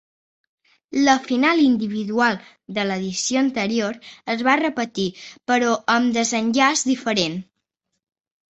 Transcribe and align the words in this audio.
La 1.07 1.13
final 1.25 1.59
individual 1.65 2.39
de 2.79 2.85
l'edició 2.91 3.43
anterior 3.43 3.99
es 4.35 4.43
va 4.49 4.57
repetir 4.63 5.07
però 5.53 5.71
amb 5.99 6.19
desenllaç 6.19 6.87
diferent. 6.95 7.39